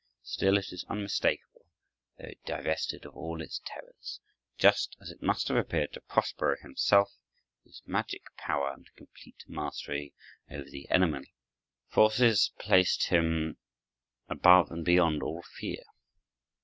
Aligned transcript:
Still, 0.23 0.57
it 0.57 0.71
is 0.73 0.83
unmistakable, 0.89 1.67
though 2.17 2.31
divested 2.43 3.05
of 3.05 3.15
all 3.15 3.39
its 3.39 3.61
terrors, 3.63 4.19
just 4.57 4.97
as 4.99 5.11
it 5.11 5.21
must 5.21 5.47
have 5.47 5.57
appeared 5.57 5.93
to 5.93 6.01
Prospero 6.01 6.55
himself, 6.59 7.19
whose 7.63 7.83
magic 7.85 8.23
power 8.35 8.73
and 8.73 8.89
complete 8.95 9.43
mastery 9.47 10.15
over 10.49 10.67
the 10.67 10.87
elemental 10.89 11.35
forces 11.89 12.51
placed 12.57 13.09
him 13.09 13.59
above 14.27 14.71
and 14.71 14.83
beyond 14.83 15.21
all 15.21 15.43
fear. 15.43 15.83